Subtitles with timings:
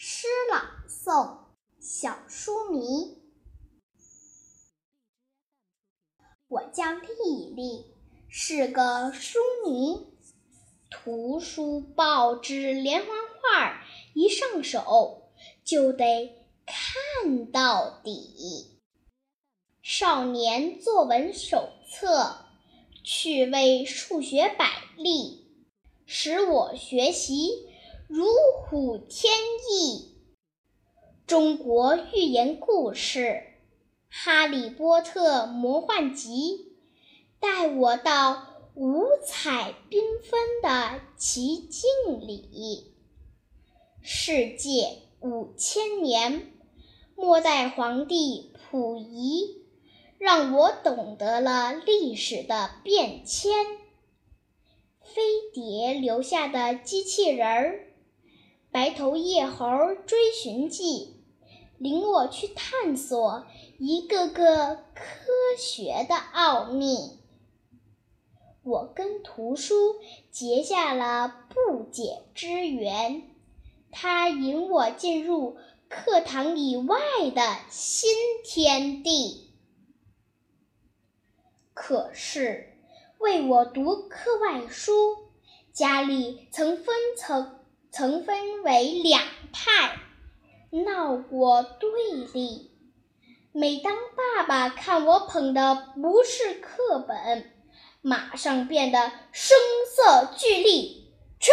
[0.00, 1.38] 诗朗诵，
[1.80, 3.18] 小书迷。
[6.46, 7.84] 我叫丽丽，
[8.28, 10.06] 是个书迷。
[10.88, 13.82] 图书、报纸、连环画
[14.14, 15.32] 一上手，
[15.64, 16.32] 就得
[16.64, 18.78] 看到底。
[19.82, 22.46] 少年作文手册，
[23.02, 25.44] 趣味数学百例，
[26.06, 27.67] 使我学习
[28.08, 28.24] 如
[28.56, 29.30] 虎添
[29.70, 30.16] 翼。
[31.26, 33.20] 中国寓言故事
[34.08, 36.30] 《哈利波特魔幻集》，
[37.38, 41.82] 带我到五彩缤纷的奇境
[42.26, 42.94] 里。
[44.00, 46.54] 世界五千年，
[47.14, 49.66] 末代皇帝溥仪。
[50.16, 53.66] 让我懂得了历史的变迁。
[55.00, 57.80] 飞碟留下的机器人儿，
[58.70, 59.66] 《白头叶猴
[60.06, 60.84] 追寻记》，
[61.78, 63.46] 领我去探索
[63.78, 65.02] 一个个科
[65.58, 67.18] 学的奥秘。
[68.62, 69.74] 我跟图书
[70.30, 73.30] 结下了不解之缘，
[73.90, 75.56] 它引我进入
[75.88, 76.98] 课堂以外
[77.34, 78.10] 的新
[78.44, 79.54] 天地。
[81.72, 82.76] 可是，
[83.18, 84.92] 为我读课外书，
[85.72, 87.57] 家里曾分曾
[87.98, 89.20] 曾分为两
[89.52, 89.98] 派，
[90.70, 91.90] 闹过对
[92.32, 92.70] 立。
[93.50, 97.50] 每当爸爸看我捧的不是课本，
[98.00, 99.58] 马上变得声
[99.96, 101.50] 色俱厉，去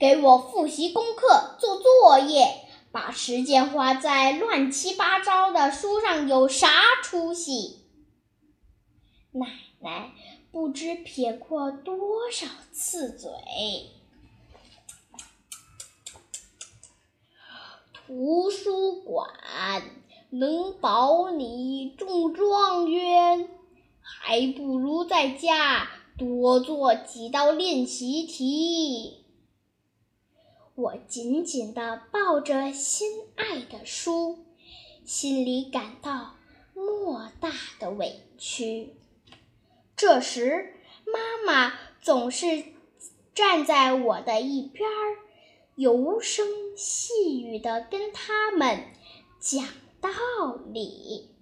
[0.00, 6.68] 给我复习功课、做作业，把时间花在乱七八糟的书上有啥
[7.04, 7.84] 出息？
[9.30, 9.46] 奶
[9.78, 10.10] 奶
[10.50, 13.30] 不知撇过多少次嘴。
[18.08, 19.28] 图书馆
[20.30, 23.50] 能保你中状元，
[24.00, 25.86] 还不如在家
[26.16, 29.26] 多做几道练习题。
[30.74, 34.38] 我紧紧地抱着心爱的书，
[35.04, 36.36] 心里感到
[36.72, 38.94] 莫大的委屈。
[39.94, 40.72] 这时，
[41.04, 42.64] 妈妈总是
[43.34, 45.27] 站在我的一边儿，
[45.78, 46.44] 柔声
[46.76, 48.86] 细语的跟他们
[49.38, 49.64] 讲
[50.00, 50.10] 道
[50.72, 51.36] 理。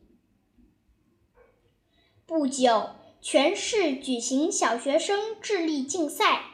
[2.27, 2.91] 不久，
[3.23, 6.51] 全市举行小学生智力竞赛，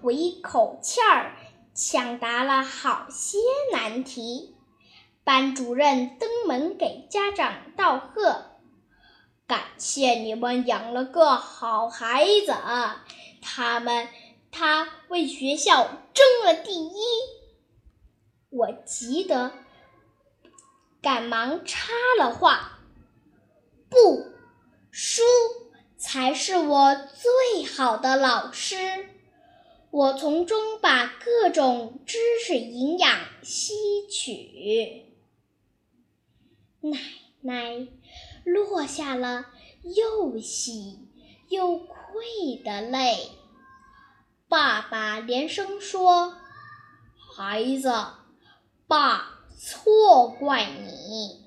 [0.00, 1.36] 我一口气儿
[1.74, 3.36] 抢答了好些
[3.70, 4.54] 难题。
[5.22, 8.46] 班主任登门给家长道贺。
[9.46, 12.54] 感谢你们养了个好孩子，
[13.42, 14.08] 他们
[14.50, 17.05] 他为学校争了第一。
[18.50, 19.52] 我急得
[21.02, 22.80] 赶忙插了话
[23.90, 24.32] ：“不，
[24.90, 25.22] 书
[25.96, 29.08] 才是我最好的老师，
[29.90, 33.74] 我从中把各种知识营养吸
[34.08, 35.06] 取。”
[36.80, 36.98] 奶
[37.40, 37.88] 奶。
[38.44, 39.46] 落下了
[39.82, 41.08] 又喜
[41.48, 43.32] 又愧的泪。
[44.48, 46.36] 爸爸连声说
[47.34, 47.92] ：“孩子，
[48.86, 51.44] 爸错怪你。”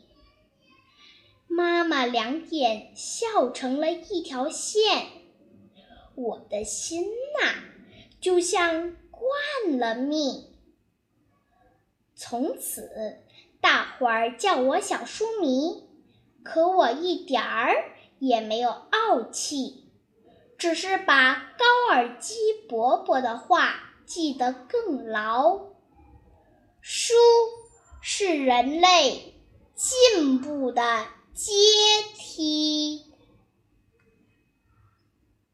[1.48, 5.08] 妈妈两眼笑成了一条线。
[6.16, 7.64] 我的心呐，
[8.22, 10.56] 就像灌了蜜。
[12.16, 13.20] 从此，
[13.62, 15.88] 大伙儿叫我小书迷。
[16.44, 19.90] 可我一点儿也没有傲气，
[20.58, 22.36] 只是把高尔基
[22.68, 25.68] 伯伯的话记得更牢。
[26.92, 27.14] 书
[28.02, 29.36] 是人类
[29.76, 31.06] 进步的
[31.36, 31.54] 阶
[32.18, 33.09] 梯。